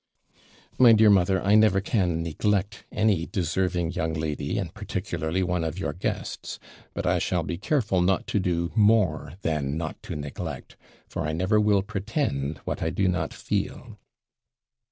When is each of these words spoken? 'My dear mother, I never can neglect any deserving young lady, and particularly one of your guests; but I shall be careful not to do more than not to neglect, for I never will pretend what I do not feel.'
'My 0.79 0.93
dear 0.93 1.11
mother, 1.11 1.39
I 1.43 1.53
never 1.53 1.79
can 1.79 2.23
neglect 2.23 2.85
any 2.91 3.27
deserving 3.27 3.91
young 3.91 4.13
lady, 4.15 4.57
and 4.57 4.73
particularly 4.73 5.43
one 5.43 5.63
of 5.63 5.77
your 5.77 5.93
guests; 5.93 6.57
but 6.95 7.05
I 7.05 7.19
shall 7.19 7.43
be 7.43 7.59
careful 7.59 8.01
not 8.01 8.25
to 8.29 8.39
do 8.39 8.71
more 8.75 9.33
than 9.43 9.77
not 9.77 10.01
to 10.05 10.15
neglect, 10.15 10.75
for 11.07 11.21
I 11.27 11.33
never 11.33 11.59
will 11.61 11.83
pretend 11.83 12.57
what 12.65 12.81
I 12.81 12.89
do 12.89 13.07
not 13.07 13.31
feel.' 13.31 13.99